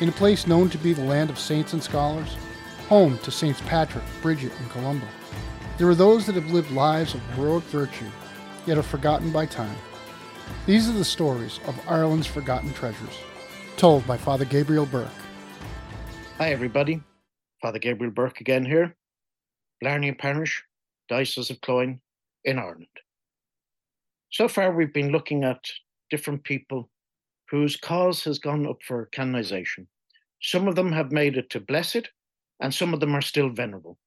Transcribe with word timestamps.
in 0.00 0.08
a 0.08 0.12
place 0.12 0.46
known 0.46 0.68
to 0.70 0.78
be 0.78 0.92
the 0.92 1.04
land 1.04 1.30
of 1.30 1.38
saints 1.38 1.72
and 1.72 1.82
scholars, 1.82 2.36
home 2.88 3.18
to 3.18 3.30
Saints 3.30 3.60
Patrick, 3.62 4.04
Bridget, 4.20 4.52
and 4.58 4.70
Columba. 4.70 5.06
There 5.78 5.88
are 5.88 5.94
those 5.94 6.26
that 6.26 6.34
have 6.34 6.50
lived 6.50 6.70
lives 6.70 7.14
of 7.14 7.20
heroic 7.34 7.64
virtue, 7.64 8.10
yet 8.66 8.78
are 8.78 8.82
forgotten 8.82 9.30
by 9.32 9.46
time. 9.46 9.76
These 10.66 10.88
are 10.88 10.92
the 10.92 11.04
stories 11.04 11.60
of 11.66 11.80
Ireland's 11.88 12.26
forgotten 12.26 12.72
treasures, 12.74 13.18
told 13.76 14.06
by 14.06 14.16
Father 14.16 14.44
Gabriel 14.44 14.86
Burke. 14.86 15.08
Hi, 16.38 16.50
everybody. 16.50 17.02
Father 17.62 17.78
Gabriel 17.78 18.12
Burke 18.12 18.40
again 18.40 18.64
here, 18.64 18.94
Blarney 19.82 20.12
Parish, 20.12 20.62
Diocese 21.08 21.50
of 21.50 21.60
Cloyne 21.62 22.00
in 22.44 22.58
Ireland. 22.58 22.86
So 24.30 24.46
far, 24.46 24.72
we've 24.72 24.92
been 24.92 25.10
looking 25.10 25.44
at 25.44 25.64
different 26.10 26.44
people 26.44 26.90
whose 27.50 27.76
cause 27.76 28.24
has 28.24 28.38
gone 28.38 28.66
up 28.66 28.82
for 28.82 29.06
canonization. 29.06 29.86
Some 30.42 30.68
of 30.68 30.74
them 30.74 30.92
have 30.92 31.12
made 31.12 31.36
it 31.36 31.50
to 31.50 31.60
blessed, 31.60 32.08
and 32.60 32.72
some 32.72 32.92
of 32.92 33.00
them 33.00 33.14
are 33.14 33.22
still 33.22 33.48
venerable. 33.48 33.98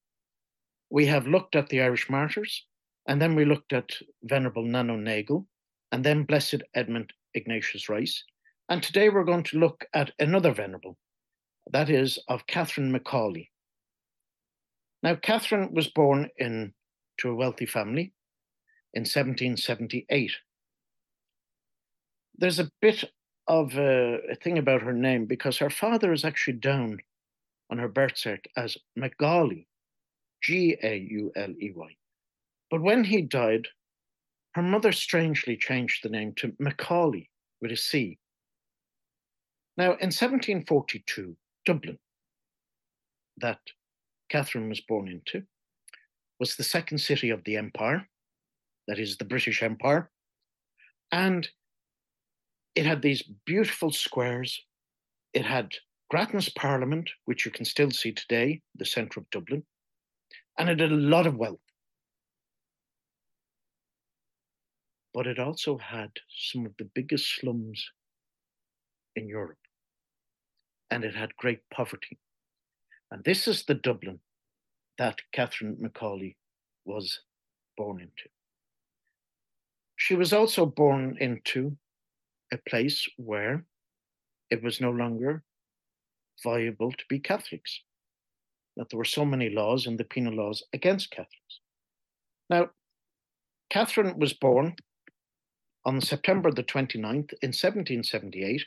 We 0.89 1.05
have 1.07 1.27
looked 1.27 1.55
at 1.55 1.69
the 1.69 1.81
Irish 1.81 2.09
martyrs, 2.09 2.65
and 3.07 3.21
then 3.21 3.35
we 3.35 3.45
looked 3.45 3.73
at 3.73 3.89
Venerable 4.23 4.63
Nano 4.63 4.95
Nagle, 4.95 5.47
and 5.91 6.03
then 6.03 6.23
Blessed 6.23 6.63
Edmund 6.73 7.13
Ignatius 7.33 7.89
Rice. 7.89 8.23
And 8.69 8.83
today 8.83 9.09
we're 9.09 9.23
going 9.23 9.43
to 9.43 9.59
look 9.59 9.85
at 9.93 10.11
another 10.19 10.51
venerable, 10.51 10.97
that 11.71 11.89
is 11.89 12.19
of 12.27 12.45
Catherine 12.47 12.93
McAuley. 12.93 13.49
Now, 15.01 15.15
Catherine 15.15 15.73
was 15.73 15.87
born 15.87 16.29
in 16.37 16.73
to 17.19 17.29
a 17.29 17.35
wealthy 17.35 17.65
family 17.65 18.13
in 18.93 19.01
1778. 19.01 20.31
There's 22.37 22.59
a 22.59 22.71
bit 22.81 23.05
of 23.49 23.75
a, 23.77 24.19
a 24.31 24.35
thing 24.35 24.59
about 24.59 24.83
her 24.83 24.93
name 24.93 25.25
because 25.25 25.57
her 25.57 25.71
father 25.71 26.13
is 26.13 26.23
actually 26.23 26.53
down 26.53 26.99
on 27.71 27.79
her 27.79 27.87
birth 27.87 28.13
cert 28.13 28.45
as 28.55 28.77
McGauley, 28.97 29.65
G 30.41 30.77
A 30.81 30.95
U 30.95 31.31
L 31.35 31.53
E 31.59 31.71
Y. 31.75 31.95
But 32.69 32.81
when 32.81 33.03
he 33.03 33.21
died, 33.21 33.67
her 34.53 34.61
mother 34.61 34.91
strangely 34.91 35.57
changed 35.57 36.03
the 36.03 36.09
name 36.09 36.33
to 36.37 36.49
McAuley 36.61 37.27
with 37.61 37.71
a 37.71 37.77
C. 37.77 38.19
Now, 39.77 39.91
in 39.93 40.11
1742, 40.11 41.35
Dublin, 41.65 41.97
that 43.37 43.59
Catherine 44.29 44.69
was 44.69 44.81
born 44.81 45.07
into, 45.07 45.43
was 46.39 46.55
the 46.55 46.63
second 46.63 46.99
city 46.99 47.29
of 47.31 47.43
the 47.43 47.57
empire, 47.57 48.07
that 48.87 48.99
is 48.99 49.17
the 49.17 49.25
British 49.25 49.63
Empire. 49.63 50.09
And 51.11 51.47
it 52.79 52.85
had 52.85 53.01
these 53.01 53.23
beautiful 53.45 53.91
squares. 53.91 54.63
It 55.33 55.45
had 55.45 55.73
Grattan's 56.09 56.47
Parliament, 56.47 57.09
which 57.25 57.45
you 57.45 57.51
can 57.51 57.65
still 57.65 57.91
see 57.91 58.13
today, 58.13 58.61
the 58.73 58.85
centre 58.85 59.19
of 59.19 59.29
Dublin, 59.31 59.65
and 60.57 60.69
it 60.69 60.79
had 60.79 60.93
a 60.93 60.95
lot 60.95 61.27
of 61.27 61.35
wealth. 61.35 61.59
But 65.13 65.27
it 65.27 65.39
also 65.39 65.77
had 65.77 66.11
some 66.29 66.65
of 66.65 66.71
the 66.79 66.89
biggest 66.95 67.35
slums 67.35 67.85
in 69.17 69.27
Europe, 69.27 69.65
and 70.89 71.03
it 71.03 71.13
had 71.13 71.35
great 71.35 71.59
poverty. 71.73 72.17
And 73.11 73.21
this 73.25 73.45
is 73.45 73.65
the 73.65 73.75
Dublin 73.75 74.21
that 74.97 75.17
Catherine 75.33 75.75
McAuley 75.83 76.37
was 76.85 77.19
born 77.75 77.99
into. 77.99 78.29
She 79.97 80.15
was 80.15 80.31
also 80.31 80.65
born 80.65 81.17
into 81.19 81.75
a 82.51 82.57
place 82.69 83.07
where 83.17 83.65
it 84.49 84.63
was 84.63 84.81
no 84.81 84.91
longer 84.91 85.43
viable 86.43 86.91
to 86.91 87.03
be 87.09 87.19
Catholics, 87.19 87.81
that 88.77 88.89
there 88.89 88.97
were 88.97 89.05
so 89.05 89.25
many 89.25 89.49
laws 89.49 89.85
in 89.85 89.97
the 89.97 90.03
penal 90.03 90.33
laws 90.33 90.63
against 90.73 91.11
Catholics. 91.11 91.59
Now, 92.49 92.69
Catherine 93.69 94.17
was 94.17 94.33
born 94.33 94.75
on 95.85 96.01
September 96.01 96.51
the 96.51 96.63
29th 96.63 97.33
in 97.41 97.49
1778 97.49 98.65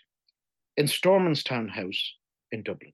in 0.77 0.87
Stormanstown 0.87 1.71
House 1.71 2.15
in 2.53 2.63
Dublin. 2.63 2.93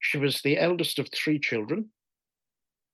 She 0.00 0.18
was 0.18 0.42
the 0.42 0.58
eldest 0.58 0.98
of 0.98 1.08
three 1.10 1.38
children 1.38 1.90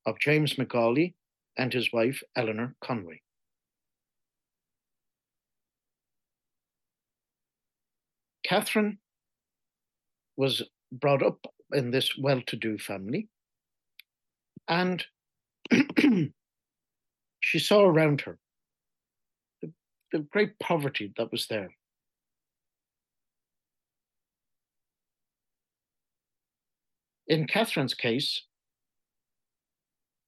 of 0.05 0.19
James 0.19 0.55
McAuley 0.55 1.13
and 1.57 1.73
his 1.73 1.91
wife 1.91 2.21
Eleanor 2.35 2.75
Conway. 2.81 3.22
Catherine 8.53 8.99
was 10.37 10.61
brought 10.91 11.23
up 11.23 11.39
in 11.71 11.89
this 11.89 12.15
well 12.15 12.39
to 12.45 12.55
do 12.55 12.77
family, 12.77 13.27
and 14.67 15.03
she 17.39 17.57
saw 17.57 17.81
around 17.81 18.21
her 18.21 18.37
the, 19.63 19.73
the 20.11 20.19
great 20.19 20.59
poverty 20.59 21.11
that 21.17 21.31
was 21.31 21.47
there. 21.47 21.71
In 27.25 27.47
Catherine's 27.47 27.95
case, 27.95 28.43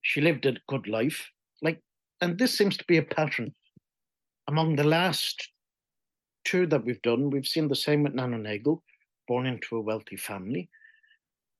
she 0.01 0.19
lived 0.19 0.47
a 0.47 0.55
good 0.67 0.87
life, 0.87 1.29
like, 1.61 1.79
and 2.21 2.39
this 2.39 2.57
seems 2.57 2.75
to 2.77 2.85
be 2.87 2.97
a 2.97 3.03
pattern 3.03 3.53
among 4.47 4.77
the 4.77 4.83
last 4.83 5.51
two 6.45 6.65
that 6.67 6.85
we've 6.85 7.01
done, 7.01 7.29
we've 7.29 7.47
seen 7.47 7.67
the 7.67 7.75
same 7.75 8.03
with 8.03 8.13
Nano 8.13 8.37
Nagle, 8.37 8.81
born 9.27 9.45
into 9.45 9.75
a 9.75 9.81
wealthy 9.81 10.15
family. 10.15 10.69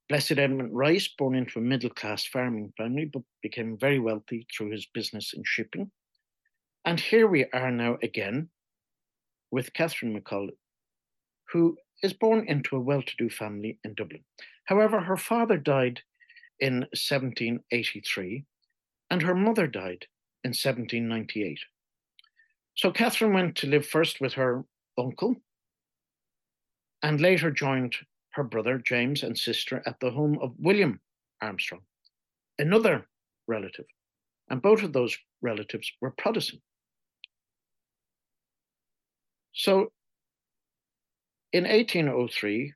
Blessed 0.07 0.33
Edmund 0.33 0.73
Rice, 0.73 1.09
born 1.17 1.35
into 1.35 1.59
a 1.59 1.63
middle 1.63 1.89
class 1.89 2.25
farming 2.25 2.71
family, 2.77 3.05
but 3.05 3.23
became 3.41 3.77
very 3.77 3.99
wealthy 3.99 4.45
through 4.55 4.69
his 4.69 4.85
business 4.93 5.33
in 5.33 5.43
shipping. 5.43 5.91
And 6.85 6.99
here 6.99 7.27
we 7.27 7.45
are 7.53 7.71
now 7.71 7.97
again 8.03 8.49
with 9.49 9.73
Catherine 9.73 10.19
McAuley, 10.19 10.55
who 11.51 11.75
is 12.03 12.13
born 12.13 12.45
into 12.47 12.75
a 12.75 12.79
well 12.79 13.01
to 13.01 13.15
do 13.17 13.29
family 13.29 13.79
in 13.83 13.95
Dublin. 13.95 14.23
However, 14.65 15.01
her 15.01 15.17
father 15.17 15.57
died 15.57 16.01
in 16.59 16.81
1783 16.93 18.45
and 19.09 19.21
her 19.21 19.35
mother 19.35 19.65
died 19.65 20.05
in 20.43 20.49
1798. 20.49 21.59
So 22.75 22.91
Catherine 22.91 23.33
went 23.33 23.55
to 23.57 23.67
live 23.67 23.87
first 23.87 24.21
with 24.21 24.33
her 24.33 24.65
uncle, 24.97 25.35
and 27.03 27.21
later 27.21 27.51
joined 27.51 27.95
her 28.31 28.43
brother 28.43 28.77
James 28.77 29.23
and 29.23 29.37
sister 29.37 29.81
at 29.85 29.99
the 29.99 30.11
home 30.11 30.37
of 30.41 30.53
William 30.57 30.99
Armstrong, 31.41 31.81
another 32.59 33.07
relative. 33.47 33.85
And 34.49 34.61
both 34.61 34.83
of 34.83 34.93
those 34.93 35.17
relatives 35.41 35.91
were 36.01 36.11
Protestant. 36.11 36.61
So 39.53 39.91
in 41.53 41.63
1803, 41.63 42.73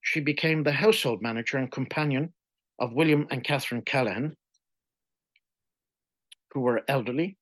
she 0.00 0.20
became 0.20 0.62
the 0.62 0.72
household 0.72 1.20
manager 1.22 1.58
and 1.58 1.70
companion 1.70 2.32
of 2.78 2.94
William 2.94 3.26
and 3.30 3.44
Catherine 3.44 3.82
Callaghan, 3.82 4.36
who 6.52 6.60
were 6.60 6.82
elderly 6.88 7.36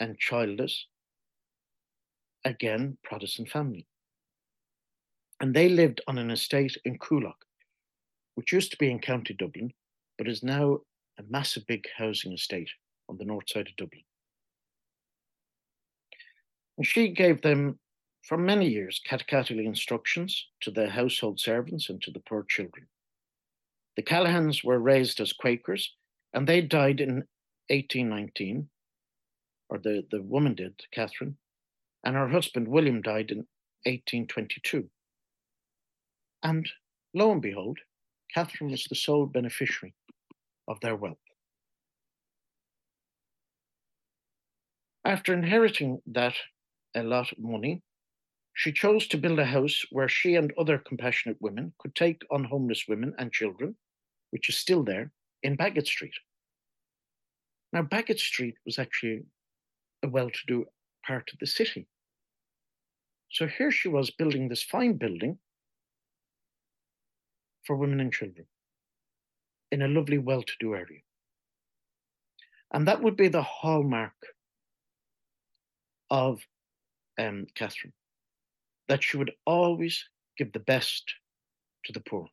and 0.00 0.18
childless 0.18 0.86
again, 2.46 2.96
Protestant 3.02 3.50
family. 3.50 3.86
And 5.40 5.54
they 5.54 5.68
lived 5.68 6.00
on 6.06 6.16
an 6.16 6.30
estate 6.30 6.76
in 6.84 6.98
Coolock, 6.98 7.44
which 8.36 8.52
used 8.52 8.70
to 8.70 8.78
be 8.78 8.90
in 8.90 9.00
County 9.00 9.34
Dublin, 9.34 9.72
but 10.16 10.28
is 10.28 10.42
now 10.42 10.78
a 11.18 11.22
massive 11.28 11.66
big 11.66 11.84
housing 11.98 12.32
estate 12.32 12.70
on 13.08 13.18
the 13.18 13.24
north 13.24 13.50
side 13.50 13.68
of 13.68 13.76
Dublin. 13.76 14.02
And 16.78 16.86
she 16.86 17.08
gave 17.08 17.42
them, 17.42 17.78
for 18.22 18.38
many 18.38 18.68
years, 18.68 19.00
catechetical 19.06 19.64
instructions 19.64 20.46
to 20.62 20.70
the 20.70 20.88
household 20.88 21.40
servants 21.40 21.90
and 21.90 22.00
to 22.02 22.10
the 22.10 22.20
poor 22.20 22.44
children. 22.48 22.86
The 23.96 24.02
Callaghans 24.02 24.62
were 24.62 24.78
raised 24.78 25.20
as 25.20 25.32
Quakers, 25.32 25.94
and 26.32 26.46
they 26.46 26.60
died 26.60 27.00
in 27.00 27.24
1819, 27.68 28.68
or 29.68 29.78
the, 29.78 30.04
the 30.10 30.22
woman 30.22 30.54
did, 30.54 30.74
Catherine, 30.92 31.36
and 32.06 32.14
her 32.14 32.28
husband 32.28 32.68
William 32.68 33.02
died 33.02 33.32
in 33.32 33.38
1822. 33.84 34.88
And 36.40 36.70
lo 37.12 37.32
and 37.32 37.42
behold, 37.42 37.80
Catherine 38.32 38.70
was 38.70 38.84
the 38.84 38.94
sole 38.94 39.26
beneficiary 39.26 39.92
of 40.68 40.78
their 40.80 40.94
wealth. 40.94 41.18
After 45.04 45.34
inheriting 45.34 46.00
that 46.06 46.34
a 46.94 47.02
lot 47.02 47.32
of 47.32 47.38
money, 47.38 47.82
she 48.54 48.70
chose 48.72 49.08
to 49.08 49.18
build 49.18 49.40
a 49.40 49.44
house 49.44 49.84
where 49.90 50.08
she 50.08 50.36
and 50.36 50.52
other 50.56 50.78
compassionate 50.78 51.38
women 51.40 51.72
could 51.78 51.96
take 51.96 52.22
on 52.30 52.44
homeless 52.44 52.84
women 52.88 53.14
and 53.18 53.32
children, 53.32 53.74
which 54.30 54.48
is 54.48 54.56
still 54.56 54.84
there, 54.84 55.10
in 55.42 55.56
Baggot 55.56 55.88
Street. 55.88 56.14
Now, 57.72 57.82
Baggot 57.82 58.20
Street 58.20 58.54
was 58.64 58.78
actually 58.78 59.24
a 60.04 60.08
well 60.08 60.30
to 60.30 60.40
do 60.46 60.66
part 61.04 61.30
of 61.32 61.40
the 61.40 61.46
city. 61.46 61.88
So 63.30 63.46
here 63.46 63.70
she 63.70 63.88
was 63.88 64.10
building 64.10 64.48
this 64.48 64.62
fine 64.62 64.94
building 64.94 65.38
for 67.64 67.76
women 67.76 68.00
and 68.00 68.12
children 68.12 68.46
in 69.72 69.82
a 69.82 69.88
lovely, 69.88 70.18
well 70.18 70.42
to 70.42 70.52
do 70.60 70.74
area. 70.74 71.00
And 72.72 72.86
that 72.86 73.02
would 73.02 73.16
be 73.16 73.28
the 73.28 73.42
hallmark 73.42 74.14
of 76.10 76.40
um, 77.18 77.46
Catherine, 77.54 77.92
that 78.88 79.02
she 79.02 79.16
would 79.16 79.32
always 79.44 80.04
give 80.38 80.52
the 80.52 80.60
best 80.60 81.14
to 81.84 81.92
the 81.92 82.00
poor. 82.00 82.28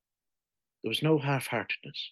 There 0.84 0.90
was 0.90 1.02
no 1.02 1.18
half 1.18 1.48
heartedness. 1.48 2.12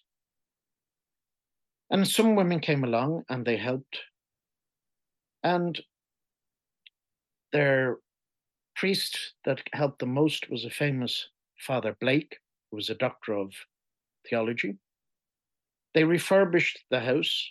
And 1.90 2.08
some 2.08 2.36
women 2.36 2.60
came 2.60 2.84
along 2.84 3.24
and 3.28 3.44
they 3.44 3.56
helped. 3.56 3.98
And 5.44 5.78
their 7.52 7.98
priest 8.74 9.34
that 9.44 9.62
helped 9.72 9.98
the 9.98 10.06
most 10.06 10.50
was 10.50 10.64
a 10.64 10.70
famous 10.70 11.28
Father 11.58 11.96
Blake, 12.00 12.38
who 12.70 12.76
was 12.76 12.90
a 12.90 12.94
doctor 12.94 13.34
of 13.34 13.52
theology. 14.28 14.76
They 15.94 16.04
refurbished 16.04 16.80
the 16.90 17.00
house. 17.00 17.50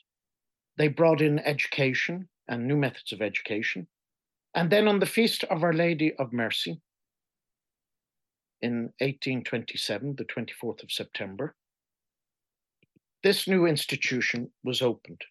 They 0.77 0.87
brought 0.87 1.21
in 1.21 1.39
education 1.39 2.27
and 2.47 2.67
new 2.67 2.75
methods 2.75 3.13
of 3.13 3.21
education. 3.21 3.87
And 4.53 4.69
then 4.69 4.87
on 4.87 4.99
the 4.99 5.05
feast 5.05 5.43
of 5.45 5.63
Our 5.63 5.73
Lady 5.73 6.13
of 6.15 6.33
Mercy 6.33 6.81
in 8.61 8.93
1827, 8.99 10.15
the 10.15 10.25
24th 10.25 10.83
of 10.83 10.91
September, 10.91 11.55
this 13.23 13.47
new 13.47 13.65
institution 13.65 14.51
was 14.63 14.81
opened. 14.81 15.21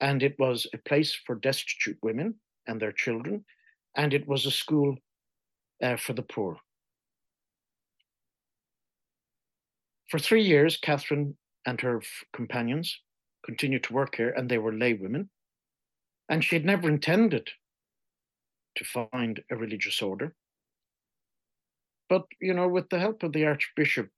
And 0.00 0.22
it 0.22 0.38
was 0.38 0.66
a 0.74 0.78
place 0.78 1.14
for 1.14 1.36
destitute 1.36 1.98
women 2.02 2.34
and 2.66 2.80
their 2.80 2.92
children, 2.92 3.44
and 3.96 4.12
it 4.12 4.26
was 4.26 4.46
a 4.46 4.50
school 4.50 4.96
uh, 5.82 5.96
for 5.96 6.12
the 6.12 6.22
poor. 6.22 6.58
For 10.10 10.18
three 10.18 10.42
years, 10.42 10.76
Catherine 10.76 11.36
and 11.66 11.80
her 11.80 12.02
companions 12.32 13.00
continued 13.44 13.84
to 13.84 13.92
work 13.92 14.16
here, 14.16 14.30
and 14.30 14.50
they 14.50 14.58
were 14.58 14.72
lay 14.72 14.94
women. 14.94 15.30
And 16.28 16.44
she 16.44 16.56
had 16.56 16.64
never 16.64 16.88
intended 16.88 17.48
to 18.76 18.84
find 18.84 19.40
a 19.50 19.56
religious 19.56 20.02
order. 20.02 20.34
But, 22.08 22.24
you 22.40 22.54
know, 22.54 22.68
with 22.68 22.88
the 22.90 22.98
help 22.98 23.22
of 23.22 23.32
the 23.32 23.46
Archbishop 23.46 24.10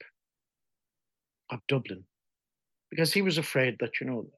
of 1.51 1.61
Dublin, 1.69 2.05
because 2.91 3.13
he 3.13 3.23
was 3.23 3.39
afraid 3.39 3.77
that, 3.81 4.01
you 4.01 4.07
know, 4.07 4.31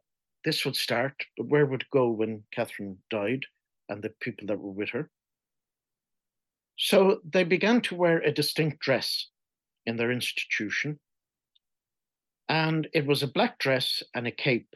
this 0.45 0.65
would 0.65 0.77
start, 0.77 1.15
but 1.37 1.47
where 1.47 1.67
would 1.67 1.83
it 1.83 1.91
go 1.93 2.11
when 2.11 2.43
Catherine 2.53 2.99
died 3.11 3.45
and 3.89 4.03
the 4.03 4.11
people 4.21 4.47
that 4.49 4.59
were 4.59 4.71
with 4.71 4.91
her? 4.91 5.11
So 6.77 7.21
they 7.25 7.45
began 7.45 7.81
to 7.83 7.95
wear 7.95 8.19
a 8.19 8.33
distinct 8.33 8.81
dress 8.81 9.29
in 9.87 9.97
their 9.97 10.11
institution. 10.11 10.99
And 12.49 12.89
it 12.93 13.07
was 13.07 13.23
a 13.23 13.29
black 13.29 13.59
dress 13.59 14.03
and 14.15 14.27
a 14.27 14.33
cape 14.33 14.69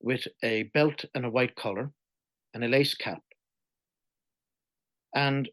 with 0.00 0.26
a 0.42 0.64
belt 0.74 1.04
and 1.14 1.24
a 1.24 1.30
white 1.30 1.54
collar 1.56 1.90
and 2.52 2.64
a 2.64 2.68
lace 2.68 2.94
cap. 2.94 3.22
And 5.14 5.48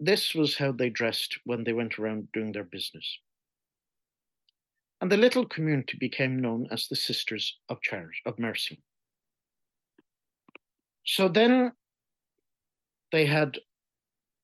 this 0.00 0.34
was 0.34 0.56
how 0.56 0.72
they 0.72 0.90
dressed 0.90 1.38
when 1.44 1.64
they 1.64 1.72
went 1.72 1.98
around 1.98 2.28
doing 2.32 2.52
their 2.52 2.64
business. 2.64 3.18
And 5.00 5.10
the 5.10 5.16
little 5.16 5.46
community 5.46 5.96
became 5.98 6.40
known 6.40 6.66
as 6.70 6.86
the 6.86 6.96
Sisters 6.96 7.56
of 7.68 7.80
Charity 7.80 8.18
of 8.26 8.38
Mercy. 8.38 8.80
So 11.04 11.28
then 11.28 11.72
they 13.10 13.26
had 13.26 13.58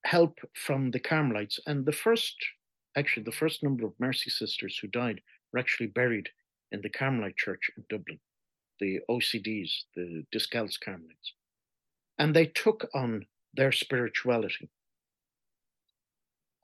help 0.09 0.39
from 0.55 0.91
the 0.91 0.99
Carmelites. 0.99 1.61
And 1.67 1.85
the 1.85 1.93
first, 1.93 2.37
actually, 2.97 3.25
the 3.25 3.41
first 3.43 3.63
number 3.63 3.85
of 3.87 3.93
Mercy 3.99 4.31
sisters 4.31 4.79
who 4.81 4.89
died 4.89 5.21
were 5.53 5.61
actually 5.61 5.89
buried 5.89 6.29
in 6.73 6.81
the 6.81 6.89
Carmelite 6.89 7.37
Church 7.37 7.71
in 7.77 7.85
Dublin, 7.91 8.19
the 8.81 9.01
OCDs, 9.11 9.71
the 9.95 10.25
Discalced 10.33 10.81
Carmelites. 10.81 11.35
And 12.19 12.35
they 12.35 12.47
took 12.47 12.89
on 12.95 13.27
their 13.55 13.73
spirituality. 13.73 14.71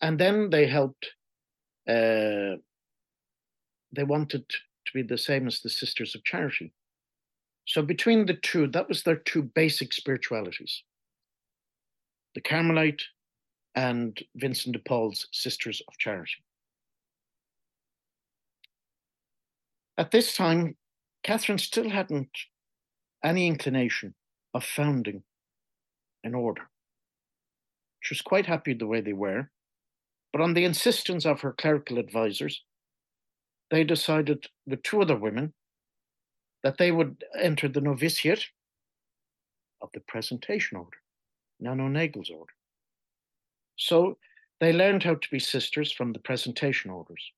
And 0.01 0.19
then 0.19 0.51
they 0.51 0.67
helped, 0.67 1.07
uh, 1.89 2.57
they 3.97 4.05
wanted 4.05 4.49
to 4.49 4.93
be 4.95 5.03
the 5.03 5.19
same 5.19 5.47
as 5.47 5.61
the 5.61 5.71
Sisters 5.71 6.15
of 6.15 6.25
Charity. 6.25 6.73
So 7.67 7.83
between 7.83 8.27
the 8.27 8.35
two, 8.35 8.67
that 8.69 8.89
was 8.89 9.03
their 9.03 9.17
two 9.17 9.43
basic 9.43 9.93
spiritualities 9.93 10.83
the 12.35 12.41
Carmelite 12.41 13.03
and 13.75 14.23
Vincent 14.37 14.75
de 14.75 14.79
Paul's 14.79 15.27
Sisters 15.33 15.83
of 15.89 15.99
Charity. 15.99 16.45
At 19.97 20.11
this 20.11 20.37
time, 20.37 20.77
Catherine 21.23 21.59
still 21.59 21.91
hadn't 21.91 22.31
any 23.25 23.47
inclination 23.47 24.15
of 24.53 24.65
founding 24.65 25.23
an 26.23 26.35
order. 26.35 26.69
She 28.01 28.15
was 28.15 28.23
quite 28.23 28.47
happy 28.47 28.75
the 28.75 28.87
way 28.87 29.01
they 29.01 29.13
were, 29.13 29.51
but 30.33 30.43
on 30.43 30.55
the 30.55 30.65
insistence 30.65 31.25
of 31.25 31.41
her 31.41 31.53
clerical 31.53 31.99
advisors, 31.99 32.63
they 33.71 33.85
decided 33.85 34.47
with 34.67 34.83
two 34.83 35.01
other 35.01 35.17
women 35.17 35.55
that 36.63 36.77
they 36.79 36.91
would 36.91 37.25
enter 37.41 37.69
the 37.69 37.81
novitiate 37.81 38.47
of 39.81 39.91
the 39.95 40.01
presentation 40.01 40.77
order, 40.77 40.99
Nano 41.61 41.89
Nagle's 41.89 42.31
order. 42.31 42.53
So 43.77 44.19
they 44.61 44.73
learned 44.73 45.03
how 45.03 45.15
to 45.15 45.31
be 45.31 45.39
sisters 45.39 45.93
from 45.93 46.13
the 46.13 46.19
presentation 46.21 46.91
orders. 46.91 47.33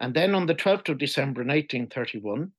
And 0.00 0.14
then 0.14 0.34
on 0.34 0.46
the 0.46 0.54
12th 0.54 0.88
of 0.90 0.98
December 0.98 1.42
in 1.42 1.48
1831, 1.48 2.52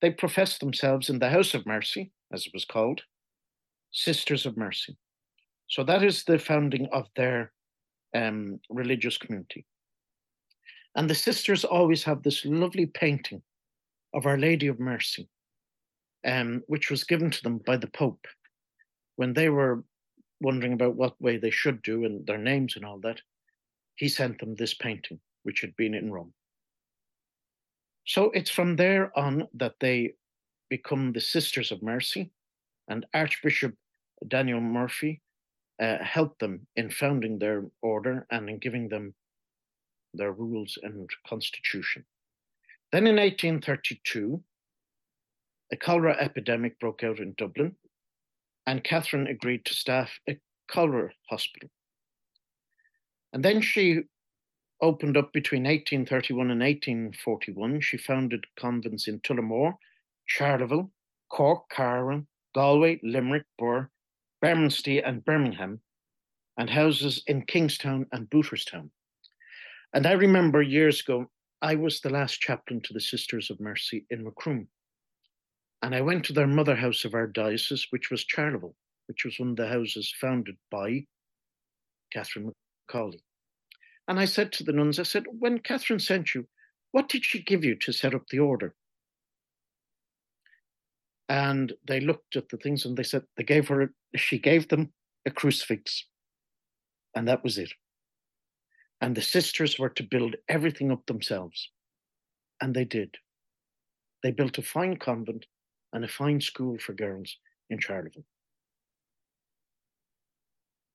they 0.00 0.10
professed 0.10 0.60
themselves 0.60 1.10
in 1.10 1.18
the 1.18 1.30
House 1.30 1.54
of 1.54 1.66
Mercy, 1.66 2.12
as 2.32 2.46
it 2.46 2.52
was 2.54 2.64
called, 2.64 3.02
Sisters 3.92 4.46
of 4.46 4.56
Mercy. 4.56 4.96
So 5.68 5.84
that 5.84 6.02
is 6.02 6.24
the 6.24 6.38
founding 6.38 6.88
of 6.92 7.08
their 7.16 7.52
um, 8.14 8.60
religious 8.70 9.18
community. 9.18 9.66
And 10.96 11.08
the 11.08 11.14
sisters 11.14 11.64
always 11.64 12.02
have 12.04 12.22
this 12.22 12.44
lovely 12.44 12.86
painting 12.86 13.42
of 14.14 14.26
Our 14.26 14.38
Lady 14.38 14.66
of 14.66 14.80
Mercy, 14.80 15.28
um, 16.26 16.62
which 16.66 16.90
was 16.90 17.04
given 17.04 17.30
to 17.30 17.42
them 17.42 17.58
by 17.58 17.76
the 17.76 17.86
Pope 17.88 18.26
when 19.16 19.34
they 19.34 19.48
were 19.48 19.84
wondering 20.40 20.72
about 20.72 20.96
what 20.96 21.20
way 21.20 21.36
they 21.36 21.50
should 21.50 21.82
do 21.82 22.04
and 22.04 22.26
their 22.26 22.38
names 22.38 22.76
and 22.76 22.84
all 22.84 22.98
that, 23.00 23.20
he 23.96 24.08
sent 24.08 24.38
them 24.38 24.54
this 24.54 24.74
painting, 24.74 25.20
which 25.42 25.60
had 25.60 25.76
been 25.76 25.94
in 25.94 26.10
Rome. 26.10 26.32
So 28.06 28.30
it's 28.30 28.50
from 28.50 28.76
there 28.76 29.16
on 29.18 29.46
that 29.54 29.74
they 29.80 30.14
become 30.68 31.12
the 31.12 31.20
Sisters 31.20 31.70
of 31.70 31.82
Mercy, 31.82 32.30
and 32.88 33.06
Archbishop 33.12 33.74
Daniel 34.26 34.60
Murray 34.60 35.20
uh, 35.80 35.98
helped 36.02 36.40
them 36.40 36.66
in 36.76 36.90
founding 36.90 37.38
their 37.38 37.64
order 37.82 38.26
and 38.30 38.48
in 38.48 38.58
giving 38.58 38.88
them 38.88 39.14
their 40.14 40.32
rules 40.32 40.78
and 40.82 41.08
constitution. 41.26 42.04
Then 42.92 43.06
in 43.06 43.16
1832, 43.16 44.42
a 45.72 45.76
cholera 45.76 46.16
epidemic 46.18 46.78
broke 46.80 47.04
out 47.04 47.20
in 47.20 47.34
Dublin, 47.38 47.76
and 48.70 48.84
Catherine 48.84 49.26
agreed 49.26 49.64
to 49.64 49.74
staff 49.74 50.20
a 50.28 50.38
cholera 50.70 51.10
hospital. 51.28 51.68
And 53.32 53.44
then 53.44 53.60
she 53.62 54.02
opened 54.80 55.16
up 55.16 55.32
between 55.32 55.64
1831 55.64 56.52
and 56.52 56.60
1841. 56.60 57.80
She 57.80 57.96
founded 57.96 58.44
convents 58.56 59.08
in 59.08 59.18
Tullamore, 59.20 59.74
Charleville, 60.24 60.88
Cork, 61.32 61.68
Carlow, 61.68 62.24
Galway, 62.54 63.00
Limerick, 63.02 63.42
Birr, 63.58 63.90
Bermondsey, 64.40 65.02
and 65.02 65.24
Birmingham, 65.24 65.80
and 66.56 66.70
houses 66.70 67.24
in 67.26 67.42
Kingstown 67.42 68.06
and 68.12 68.30
Booterstown. 68.30 68.90
And 69.92 70.06
I 70.06 70.12
remember 70.12 70.62
years 70.62 71.00
ago, 71.00 71.28
I 71.60 71.74
was 71.74 72.00
the 72.00 72.10
last 72.10 72.38
chaplain 72.40 72.80
to 72.82 72.92
the 72.92 73.00
Sisters 73.00 73.50
of 73.50 73.58
Mercy 73.58 74.06
in 74.10 74.22
Macroom. 74.22 74.68
And 75.82 75.94
I 75.94 76.00
went 76.02 76.24
to 76.26 76.32
their 76.32 76.46
mother 76.46 76.76
house 76.76 77.04
of 77.04 77.14
our 77.14 77.26
diocese, 77.26 77.86
which 77.90 78.10
was 78.10 78.24
Charleville, 78.24 78.74
which 79.06 79.24
was 79.24 79.38
one 79.38 79.50
of 79.50 79.56
the 79.56 79.68
houses 79.68 80.14
founded 80.20 80.56
by 80.70 81.06
Catherine 82.12 82.52
McAuley. 82.90 83.20
And 84.06 84.18
I 84.18 84.26
said 84.26 84.52
to 84.52 84.64
the 84.64 84.72
nuns, 84.72 84.98
I 84.98 85.04
said, 85.04 85.24
when 85.38 85.58
Catherine 85.60 86.00
sent 86.00 86.34
you, 86.34 86.46
what 86.92 87.08
did 87.08 87.24
she 87.24 87.42
give 87.42 87.64
you 87.64 87.76
to 87.76 87.92
set 87.92 88.14
up 88.14 88.26
the 88.28 88.40
order? 88.40 88.74
And 91.28 91.72
they 91.86 92.00
looked 92.00 92.34
at 92.34 92.48
the 92.48 92.56
things 92.56 92.84
and 92.84 92.96
they 92.96 93.04
said 93.04 93.22
they 93.36 93.44
gave 93.44 93.68
her, 93.68 93.82
a, 93.82 93.88
she 94.18 94.38
gave 94.38 94.68
them 94.68 94.92
a 95.24 95.30
crucifix. 95.30 96.06
And 97.14 97.28
that 97.28 97.44
was 97.44 97.56
it. 97.56 97.72
And 99.00 99.16
the 99.16 99.22
sisters 99.22 99.78
were 99.78 99.88
to 99.90 100.02
build 100.02 100.34
everything 100.48 100.90
up 100.90 101.06
themselves. 101.06 101.70
And 102.60 102.74
they 102.74 102.84
did. 102.84 103.14
They 104.22 104.32
built 104.32 104.58
a 104.58 104.62
fine 104.62 104.96
convent 104.96 105.46
and 105.92 106.04
a 106.04 106.08
fine 106.08 106.40
school 106.40 106.78
for 106.78 106.92
girls 106.92 107.36
in 107.70 107.78
Charleville. 107.78 108.24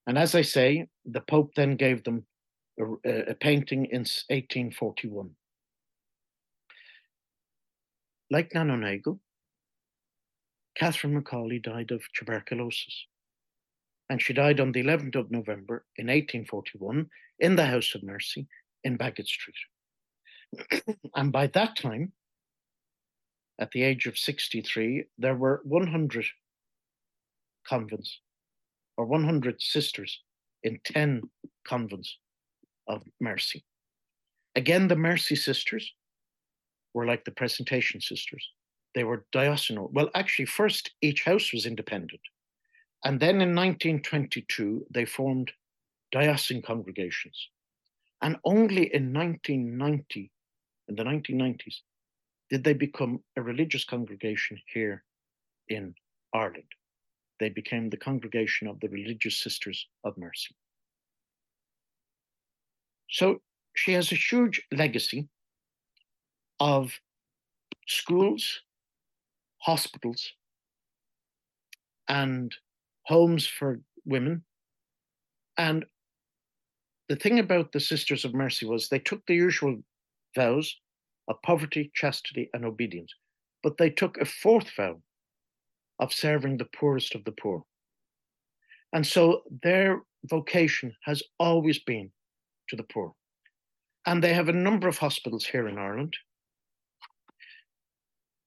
And 0.07 0.17
as 0.17 0.35
I 0.35 0.41
say, 0.41 0.87
the 1.05 1.21
Pope 1.21 1.55
then 1.55 1.75
gave 1.75 2.03
them 2.03 2.25
a, 2.79 3.31
a 3.31 3.35
painting 3.35 3.85
in 3.85 4.01
1841. 4.01 5.31
Like 8.29 8.53
Nano 8.53 8.75
Nagle, 8.75 9.19
Catherine 10.75 11.21
McAuley 11.21 11.61
died 11.61 11.91
of 11.91 12.01
tuberculosis. 12.13 13.05
And 14.09 14.21
she 14.21 14.33
died 14.33 14.59
on 14.59 14.71
the 14.71 14.83
11th 14.83 15.15
of 15.15 15.31
November 15.31 15.85
in 15.97 16.07
1841 16.07 17.09
in 17.39 17.55
the 17.55 17.65
House 17.65 17.95
of 17.95 18.03
Mercy 18.03 18.47
in 18.83 18.97
Baggot 18.97 19.25
Street. 19.25 19.55
and 21.15 21.31
by 21.31 21.47
that 21.47 21.75
time, 21.75 22.11
at 23.59 23.71
the 23.71 23.83
age 23.83 24.05
of 24.05 24.17
63, 24.17 25.05
there 25.17 25.35
were 25.35 25.61
100 25.63 26.25
convents 27.67 28.19
or 28.97 29.05
100 29.05 29.61
sisters 29.61 30.21
in 30.63 30.79
10 30.83 31.21
convents 31.65 32.17
of 32.87 33.03
mercy. 33.19 33.63
Again, 34.55 34.87
the 34.87 34.95
mercy 34.95 35.35
sisters 35.35 35.93
were 36.93 37.05
like 37.05 37.25
the 37.25 37.31
presentation 37.31 37.99
sisters. 37.99 38.47
They 38.93 39.03
were 39.03 39.25
diocesan. 39.31 39.87
Well, 39.91 40.09
actually, 40.15 40.45
first 40.45 40.91
each 41.01 41.23
house 41.23 41.51
was 41.51 41.65
independent. 41.65 42.21
And 43.03 43.19
then 43.19 43.41
in 43.41 43.53
1922, 43.53 44.87
they 44.89 45.05
formed 45.05 45.51
diocesan 46.11 46.61
congregations. 46.61 47.49
And 48.21 48.37
only 48.45 48.93
in 48.93 49.13
1990, 49.13 50.31
in 50.87 50.95
the 50.95 51.03
1990s, 51.03 51.81
did 52.49 52.63
they 52.63 52.73
become 52.73 53.19
a 53.37 53.41
religious 53.41 53.83
congregation 53.83 54.57
here 54.73 55.03
in 55.67 55.95
Ireland. 56.33 56.71
They 57.39 57.49
became 57.49 57.89
the 57.89 57.97
congregation 57.97 58.67
of 58.67 58.79
the 58.79 58.89
Religious 58.89 59.41
Sisters 59.41 59.87
of 60.03 60.17
Mercy. 60.17 60.55
So 63.09 63.41
she 63.75 63.93
has 63.93 64.11
a 64.11 64.15
huge 64.15 64.61
legacy 64.71 65.27
of 66.59 66.93
schools, 67.87 68.61
hospitals, 69.59 70.31
and 72.07 72.55
homes 73.03 73.45
for 73.47 73.81
women. 74.05 74.43
And 75.57 75.85
the 77.09 77.15
thing 77.15 77.39
about 77.39 77.71
the 77.71 77.79
Sisters 77.79 78.25
of 78.25 78.33
Mercy 78.33 78.65
was 78.65 78.87
they 78.87 78.99
took 78.99 79.25
the 79.25 79.35
usual 79.35 79.77
vows 80.35 80.75
of 81.27 81.41
poverty, 81.43 81.91
chastity, 81.93 82.49
and 82.53 82.65
obedience, 82.65 83.13
but 83.63 83.77
they 83.77 83.89
took 83.89 84.17
a 84.17 84.25
fourth 84.25 84.69
vow 84.75 85.01
of 85.99 86.13
serving 86.13 86.57
the 86.57 86.69
poorest 86.77 87.15
of 87.15 87.23
the 87.23 87.31
poor. 87.31 87.63
And 88.93 89.05
so 89.05 89.41
their 89.63 90.01
vocation 90.25 90.93
has 91.03 91.23
always 91.39 91.79
been 91.79 92.11
to 92.69 92.75
the 92.75 92.83
poor. 92.83 93.13
And 94.05 94.23
they 94.23 94.33
have 94.33 94.49
a 94.49 94.53
number 94.53 94.87
of 94.87 94.97
hospitals 94.97 95.45
here 95.45 95.67
in 95.67 95.77
Ireland. 95.77 96.15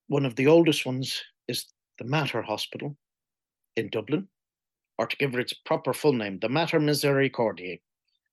One 0.07 0.25
of 0.25 0.35
the 0.35 0.47
oldest 0.47 0.85
ones 0.85 1.21
is 1.47 1.65
the 1.97 2.05
Mater 2.05 2.41
Hospital 2.41 2.95
in 3.75 3.89
Dublin, 3.89 4.27
or 4.97 5.05
to 5.05 5.17
give 5.17 5.33
it 5.33 5.39
its 5.39 5.53
proper 5.53 5.93
full 5.93 6.13
name, 6.13 6.39
the 6.39 6.49
Mater 6.49 6.79
Misericordiae, 6.79 7.81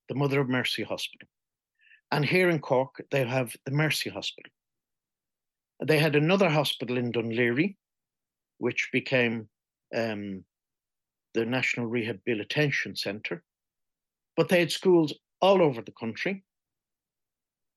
the 0.09 0.15
Mother 0.15 0.41
of 0.41 0.49
Mercy 0.49 0.85
Hospital. 0.85 1.29
And 2.11 2.25
here 2.25 2.49
in 2.49 2.61
Cork, 2.61 3.05
they 3.11 3.25
have 3.27 3.55
the 3.65 3.73
Mercy 3.73 4.11
Hospital. 4.11 4.51
They 5.85 5.99
had 5.99 6.17
another 6.17 6.49
hospital 6.49 6.97
in 6.97 7.13
Laoghaire, 7.13 7.75
which 8.59 8.89
became 8.93 9.49
um, 9.95 10.45
the 11.35 11.45
National 11.45 11.87
Rehabilitation 11.87 12.97
Centre. 12.97 13.43
But 14.37 14.49
they 14.49 14.61
had 14.61 14.73
schools 14.73 15.13
all 15.41 15.61
over 15.63 15.83
the 15.83 15.93
country. 15.93 16.45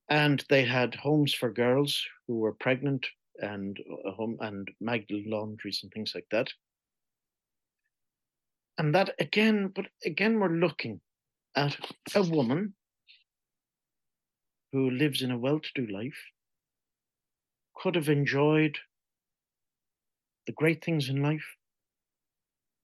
And 0.09 0.43
they 0.49 0.63
had 0.63 0.95
homes 0.95 1.33
for 1.33 1.51
girls 1.51 2.03
who 2.27 2.39
were 2.39 2.53
pregnant 2.53 3.05
and 3.41 3.77
uh, 4.05 4.11
home 4.11 4.37
and 4.41 4.67
Magdalen 4.81 5.25
laundries 5.27 5.81
and 5.83 5.91
things 5.91 6.13
like 6.15 6.25
that. 6.31 6.49
And 8.77 8.95
that 8.95 9.13
again, 9.19 9.71
but 9.75 9.87
again, 10.05 10.39
we're 10.39 10.49
looking 10.49 11.01
at 11.55 11.77
a 12.15 12.23
woman 12.23 12.73
who 14.71 14.89
lives 14.91 15.21
in 15.21 15.31
a 15.31 15.37
well-to-do 15.37 15.87
life, 15.87 16.17
could 17.75 17.95
have 17.95 18.09
enjoyed 18.09 18.77
the 20.47 20.53
great 20.53 20.83
things 20.83 21.09
in 21.09 21.21
life, 21.21 21.45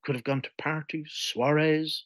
could 0.04 0.15
have 0.15 0.24
gone 0.24 0.42
to 0.42 0.50
parties, 0.58 1.10
soirees, 1.12 2.06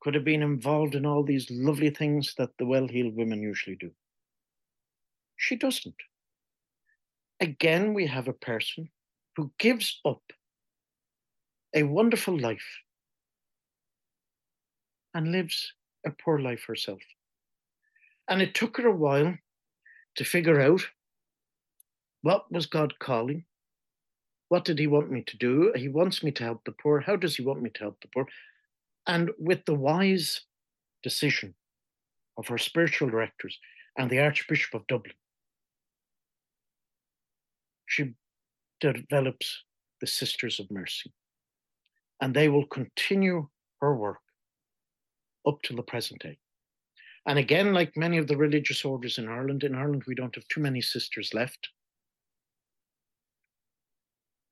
could 0.00 0.14
have 0.14 0.24
been 0.24 0.42
involved 0.42 0.94
in 0.94 1.04
all 1.04 1.22
these 1.22 1.50
lovely 1.50 1.90
things 1.90 2.34
that 2.38 2.50
the 2.58 2.66
well 2.66 2.88
heeled 2.88 3.16
women 3.16 3.42
usually 3.42 3.76
do. 3.76 3.90
She 5.36 5.56
doesn't. 5.56 5.96
Again, 7.40 7.94
we 7.94 8.06
have 8.06 8.28
a 8.28 8.32
person 8.32 8.90
who 9.36 9.50
gives 9.58 10.00
up 10.04 10.22
a 11.74 11.82
wonderful 11.82 12.38
life 12.38 12.66
and 15.14 15.32
lives 15.32 15.72
a 16.06 16.10
poor 16.10 16.38
life 16.38 16.64
herself. 16.66 17.00
And 18.30 18.40
it 18.40 18.54
took 18.54 18.76
her 18.76 18.86
a 18.86 18.94
while 18.94 19.34
to 20.14 20.24
figure 20.24 20.60
out 20.60 20.82
what 22.22 22.50
was 22.52 22.66
God 22.66 22.98
calling? 23.00 23.44
What 24.48 24.64
did 24.64 24.78
He 24.78 24.86
want 24.86 25.10
me 25.10 25.22
to 25.26 25.36
do? 25.36 25.72
He 25.74 25.88
wants 25.88 26.22
me 26.22 26.30
to 26.32 26.44
help 26.44 26.64
the 26.64 26.72
poor. 26.72 27.00
How 27.00 27.16
does 27.16 27.36
He 27.36 27.42
want 27.42 27.60
me 27.60 27.70
to 27.70 27.80
help 27.80 28.00
the 28.00 28.08
poor? 28.14 28.26
And 29.06 29.30
with 29.38 29.64
the 29.64 29.74
wise 29.74 30.42
decision 31.02 31.54
of 32.36 32.46
her 32.48 32.58
spiritual 32.58 33.10
directors 33.10 33.58
and 33.98 34.08
the 34.08 34.20
Archbishop 34.20 34.74
of 34.74 34.86
Dublin, 34.86 35.14
she 37.86 38.14
develops 38.80 39.64
the 40.00 40.06
Sisters 40.06 40.60
of 40.60 40.70
Mercy. 40.70 41.12
And 42.20 42.34
they 42.34 42.48
will 42.48 42.66
continue 42.66 43.48
her 43.80 43.96
work 43.96 44.20
up 45.46 45.62
to 45.62 45.74
the 45.74 45.82
present 45.82 46.22
day. 46.22 46.38
And 47.26 47.38
again, 47.38 47.72
like 47.72 47.96
many 47.96 48.18
of 48.18 48.28
the 48.28 48.36
religious 48.36 48.84
orders 48.84 49.18
in 49.18 49.28
Ireland, 49.28 49.62
in 49.62 49.74
Ireland 49.74 50.04
we 50.06 50.14
don't 50.14 50.34
have 50.34 50.48
too 50.48 50.60
many 50.60 50.80
sisters 50.80 51.34
left. 51.34 51.68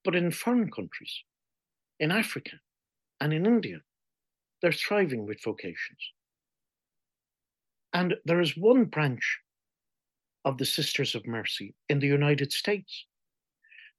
But 0.05 0.15
in 0.15 0.31
foreign 0.31 0.71
countries, 0.71 1.23
in 1.99 2.11
Africa 2.11 2.61
and 3.21 3.33
in 3.33 3.47
India, 3.47 3.81
they're 4.61 4.73
thriving 4.73 5.27
with 5.27 5.43
vocations. 5.43 6.13
And 7.93 8.15
there 8.25 8.41
is 8.41 8.57
one 8.57 8.85
branch 8.85 9.41
of 10.45 10.59
the 10.59 10.67
Sisters 10.67 11.15
of 11.15 11.27
Mercy 11.27 11.75
in 11.89 11.99
the 11.99 12.07
United 12.07 12.53
States 12.53 13.07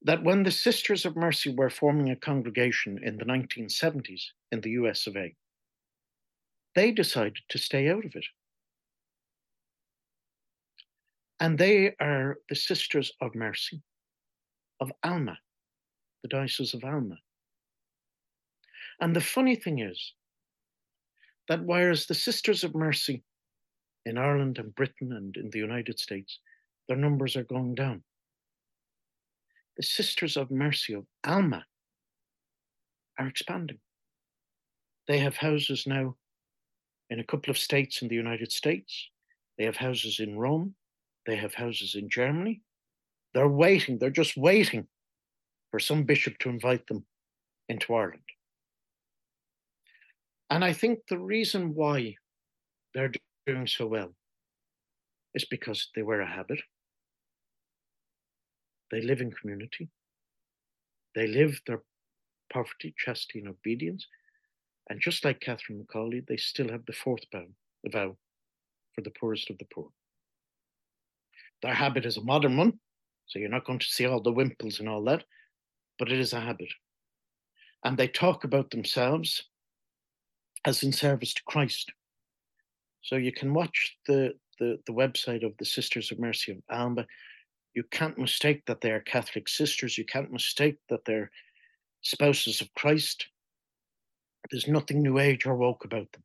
that 0.01 0.23
when 0.23 0.43
the 0.43 0.51
Sisters 0.51 1.05
of 1.05 1.15
Mercy 1.15 1.53
were 1.53 1.69
forming 1.69 2.09
a 2.09 2.15
congregation 2.15 2.99
in 3.03 3.17
the 3.17 3.25
1970s 3.25 4.21
in 4.51 4.61
the 4.61 4.71
US 4.71 5.07
of 5.07 5.17
A, 5.17 5.35
they 6.75 6.91
decided 6.91 7.39
to 7.49 7.57
stay 7.57 7.89
out 7.89 8.05
of 8.05 8.15
it. 8.15 8.25
And 11.39 11.57
they 11.57 11.95
are 11.99 12.37
the 12.49 12.55
Sisters 12.55 13.11
of 13.21 13.33
Mercy 13.33 13.81
of 14.81 14.91
Alma, 15.03 15.37
the 16.21 16.29
Diocese 16.29 16.73
of 16.73 16.83
Alma. 16.83 17.15
And 18.99 19.15
the 19.15 19.21
funny 19.21 19.55
thing 19.55 19.79
is 19.79 20.13
that 21.47 21.63
whereas 21.63 22.05
the 22.05 22.15
Sisters 22.15 22.63
of 22.63 22.75
Mercy 22.75 23.23
in 24.05 24.17
Ireland 24.17 24.57
and 24.57 24.75
Britain 24.75 25.13
and 25.13 25.35
in 25.37 25.49
the 25.49 25.59
United 25.59 25.99
States, 25.99 26.39
their 26.87 26.97
numbers 26.97 27.35
are 27.35 27.43
going 27.43 27.75
down. 27.75 28.03
The 29.77 29.83
Sisters 29.83 30.35
of 30.35 30.51
Mercy 30.51 30.93
of 30.93 31.05
Alma 31.23 31.65
are 33.17 33.27
expanding. 33.27 33.79
They 35.07 35.19
have 35.19 35.37
houses 35.37 35.85
now 35.87 36.15
in 37.09 37.19
a 37.19 37.23
couple 37.23 37.49
of 37.49 37.57
states 37.57 38.01
in 38.01 38.09
the 38.09 38.15
United 38.15 38.51
States. 38.51 39.09
They 39.57 39.65
have 39.65 39.77
houses 39.77 40.19
in 40.19 40.37
Rome. 40.37 40.75
They 41.29 41.35
have 41.35 41.53
houses 41.53 41.93
in 41.93 42.09
Germany. 42.09 42.63
They're 43.35 43.47
waiting, 43.47 43.99
they're 43.99 44.09
just 44.09 44.35
waiting 44.35 44.87
for 45.69 45.79
some 45.79 46.03
bishop 46.03 46.39
to 46.39 46.49
invite 46.49 46.87
them 46.87 47.05
into 47.67 47.93
Ireland. 47.93 48.23
And 50.49 50.65
I 50.65 50.73
think 50.73 51.01
the 51.07 51.19
reason 51.19 51.75
why 51.75 52.15
they're 52.95 53.11
doing 53.45 53.67
so 53.67 53.85
well 53.85 54.15
is 55.35 55.45
because 55.45 55.89
they 55.95 56.01
wear 56.01 56.21
a 56.21 56.27
habit. 56.27 56.61
They 58.89 59.01
live 59.01 59.21
in 59.21 59.29
community. 59.31 59.87
They 61.13 61.27
live 61.27 61.61
their 61.67 61.83
poverty, 62.51 62.95
chastity, 62.97 63.37
and 63.37 63.49
obedience. 63.49 64.07
And 64.89 64.99
just 64.99 65.23
like 65.23 65.41
Catherine 65.41 65.85
McAuley, 65.85 66.25
they 66.25 66.37
still 66.37 66.69
have 66.69 66.87
the 66.87 66.93
fourth 66.93 67.25
vow, 67.31 67.45
the 67.83 67.91
vow 67.91 68.17
for 68.95 69.01
the 69.01 69.11
poorest 69.11 69.51
of 69.51 69.59
the 69.59 69.67
poor. 69.71 69.91
Their 71.61 71.73
habit 71.73 72.05
is 72.05 72.17
a 72.17 72.23
modern 72.23 72.57
one, 72.57 72.79
so 73.27 73.39
you're 73.39 73.49
not 73.49 73.65
going 73.65 73.79
to 73.79 73.85
see 73.85 74.05
all 74.05 74.21
the 74.21 74.31
wimples 74.31 74.79
and 74.79 74.87
all 74.87 75.03
that, 75.05 75.23
but 75.97 76.11
it 76.11 76.19
is 76.19 76.33
a 76.33 76.39
habit. 76.39 76.69
And 77.83 77.97
they 77.97 78.07
talk 78.07 78.43
about 78.43 78.71
themselves 78.71 79.43
as 80.65 80.83
in 80.83 80.91
service 80.91 81.33
to 81.33 81.43
Christ. 81.43 81.91
So 83.01 83.15
you 83.15 83.31
can 83.31 83.53
watch 83.53 83.97
the, 84.07 84.33
the, 84.59 84.79
the 84.85 84.93
website 84.93 85.45
of 85.45 85.53
the 85.57 85.65
Sisters 85.65 86.11
of 86.11 86.19
Mercy 86.19 86.51
of 86.51 86.57
Alma. 86.69 87.05
You 87.73 87.83
can't 87.91 88.17
mistake 88.17 88.63
that 88.65 88.81
they 88.81 88.91
are 88.91 88.99
Catholic 89.01 89.47
sisters. 89.47 89.97
You 89.97 90.05
can't 90.05 90.31
mistake 90.31 90.77
that 90.89 91.05
they're 91.05 91.31
spouses 92.01 92.61
of 92.61 92.73
Christ. 92.73 93.27
There's 94.51 94.67
nothing 94.67 95.01
New 95.01 95.19
Age 95.19 95.45
or 95.45 95.55
woke 95.55 95.85
about 95.85 96.11
them. 96.11 96.23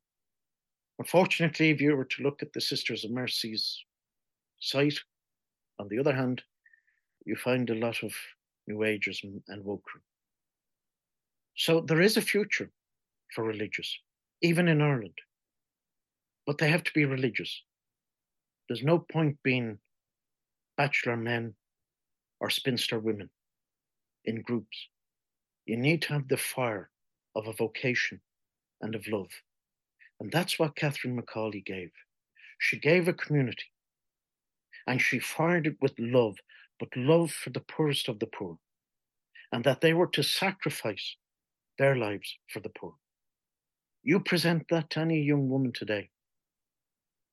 Unfortunately, 0.99 1.69
if 1.69 1.81
you 1.81 1.95
were 1.95 2.05
to 2.05 2.23
look 2.23 2.41
at 2.41 2.53
the 2.53 2.61
Sisters 2.61 3.05
of 3.05 3.11
Mercy's 3.11 3.83
site, 4.59 4.99
on 5.79 5.87
the 5.89 5.99
other 5.99 6.13
hand, 6.13 6.41
you 7.25 7.35
find 7.35 7.69
a 7.69 7.75
lot 7.75 8.03
of 8.03 8.13
New 8.67 8.83
Agers 8.83 9.21
and, 9.23 9.63
wokery. 9.63 10.01
So 11.55 11.81
there 11.81 12.01
is 12.01 12.17
a 12.17 12.21
future 12.21 12.71
for 13.33 13.43
religious, 13.43 13.97
even 14.41 14.67
in 14.67 14.81
Ireland. 14.81 15.17
But 16.45 16.57
they 16.57 16.69
have 16.69 16.83
to 16.83 16.93
be 16.93 17.05
religious. 17.05 17.63
There's 18.67 18.83
no 18.83 18.99
point 18.99 19.37
being 19.43 19.79
bachelor 20.77 21.17
men 21.17 21.55
or 22.39 22.49
spinster 22.49 22.99
women 22.99 23.29
in 24.25 24.41
groups. 24.41 24.77
You 25.65 25.77
need 25.77 26.01
to 26.03 26.13
have 26.13 26.27
the 26.27 26.37
fire 26.37 26.89
of 27.35 27.47
a 27.47 27.53
vocation 27.53 28.21
and 28.81 28.95
of 28.95 29.07
love. 29.07 29.29
And 30.19 30.31
that's 30.31 30.59
what 30.59 30.75
Catherine 30.75 31.19
McAuley 31.19 31.65
gave. 31.65 31.91
She 32.59 32.79
gave 32.79 33.07
a 33.07 33.13
community 33.13 33.65
and 34.87 35.01
she 35.01 35.19
fired 35.19 35.67
it 35.67 35.77
with 35.81 35.93
love, 35.97 36.37
but 36.79 36.95
love 36.95 37.31
for 37.31 37.49
the 37.49 37.59
poorest 37.61 38.07
of 38.07 38.19
the 38.19 38.27
poor, 38.27 38.57
and 39.51 39.63
that 39.63 39.81
they 39.81 39.93
were 39.93 40.07
to 40.07 40.23
sacrifice 40.23 41.15
their 41.77 41.95
lives 41.95 42.37
for 42.49 42.59
the 42.59 42.69
poor. 42.69 42.95
You 44.03 44.19
present 44.19 44.67
that 44.69 44.91
to 44.91 44.99
any 44.99 45.21
young 45.21 45.49
woman 45.49 45.71
today, 45.71 46.09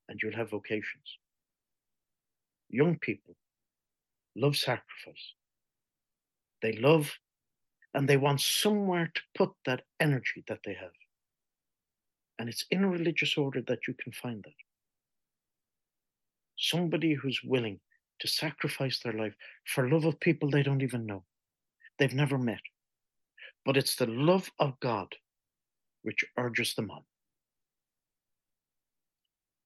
and 0.08 0.18
you'll 0.22 0.36
have 0.36 0.50
vocations. 0.50 1.18
Young 2.68 2.98
people 2.98 3.36
love 4.34 4.56
sacrifice. 4.56 5.34
They 6.62 6.72
love 6.72 7.12
and 7.94 8.08
they 8.08 8.16
want 8.16 8.40
somewhere 8.40 9.10
to 9.14 9.20
put 9.34 9.50
that 9.66 9.82
energy 10.00 10.44
that 10.48 10.60
they 10.64 10.74
have. 10.74 10.92
And 12.38 12.48
it's 12.48 12.64
in 12.70 12.84
a 12.84 12.88
religious 12.88 13.36
order 13.36 13.60
that 13.68 13.86
you 13.86 13.94
can 13.94 14.12
find 14.12 14.42
that. 14.44 14.54
Somebody 16.62 17.14
who's 17.14 17.40
willing 17.42 17.80
to 18.20 18.28
sacrifice 18.28 19.00
their 19.00 19.14
life 19.14 19.34
for 19.66 19.90
love 19.90 20.04
of 20.04 20.20
people 20.20 20.48
they 20.48 20.62
don't 20.62 20.80
even 20.82 21.04
know, 21.04 21.24
they've 21.98 22.14
never 22.14 22.38
met. 22.38 22.60
But 23.64 23.76
it's 23.76 23.96
the 23.96 24.06
love 24.06 24.48
of 24.60 24.78
God 24.78 25.08
which 26.02 26.24
urges 26.38 26.74
them 26.74 26.92
on. 26.92 27.02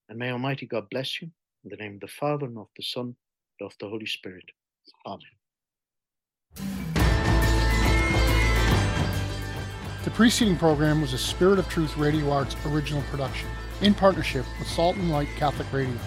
And 0.09 0.19
may 0.19 0.31
Almighty 0.31 0.65
God 0.65 0.88
bless 0.91 1.21
you 1.21 1.31
in 1.65 1.71
the 1.71 1.76
name 1.76 1.95
of 1.97 2.00
the 2.00 2.09
Father, 2.09 2.47
and 2.47 2.57
of 2.57 2.69
the 2.76 2.83
Son, 2.83 3.15
and 3.61 3.67
of 3.67 3.75
the 3.79 3.88
Holy 3.88 4.07
Spirit. 4.07 4.45
Amen. 5.05 5.21
The 10.05 10.11
preceding 10.12 10.57
program 10.57 11.03
was 11.03 11.12
a 11.12 11.19
Spirit 11.19 11.59
of 11.59 11.69
Truth 11.69 11.99
Radio 11.99 12.31
Arts 12.31 12.57
original 12.65 13.03
production 13.11 13.49
in 13.83 13.93
partnership 13.93 14.47
with 14.59 14.69
Salt 14.69 14.97
and 14.97 15.11
Light 15.11 15.29
Catholic 15.37 15.71
Radio. 15.75 15.99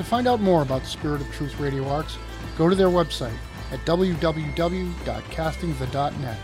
To 0.00 0.04
find 0.04 0.26
out 0.26 0.40
more 0.40 0.62
about 0.62 0.80
the 0.80 0.88
Spirit 0.88 1.20
of 1.20 1.30
Truth 1.30 1.60
Radio 1.60 1.86
Arts, 1.86 2.16
go 2.56 2.70
to 2.70 2.74
their 2.74 2.88
website 2.88 3.36
at 3.70 3.84
www.castingthe.net 3.84 6.38